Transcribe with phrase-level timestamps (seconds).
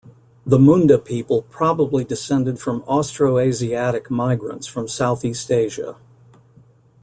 [0.47, 5.95] The Munda people probably descended from Austroasiatic migrants from southeast Asia.